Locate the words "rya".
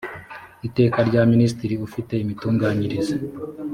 1.09-1.21